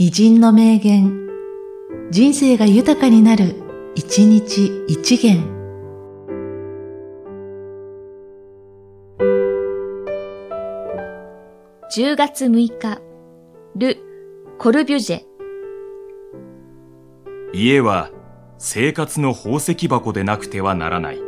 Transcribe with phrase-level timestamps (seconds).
[0.00, 1.28] 偉人の名言、
[2.12, 3.56] 人生が豊かになる、
[3.96, 5.42] 一日一元。
[11.96, 13.00] 10月6日、
[13.74, 13.98] ル・
[14.60, 15.22] コルビュジェ。
[17.52, 18.12] 家は
[18.58, 21.27] 生活の宝石箱でなくてはならない。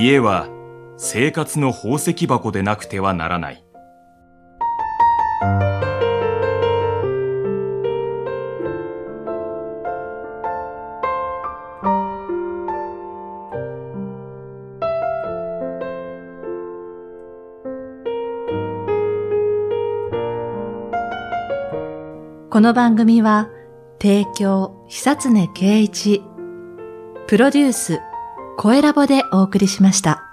[0.00, 0.48] 家は
[0.96, 3.64] 生活の宝石箱でなくてはならない。
[22.50, 23.50] この番組は、
[24.00, 26.22] 提供、久常圭一、
[27.26, 28.00] プロデュース、
[28.60, 30.27] 声ラボでお送りしました。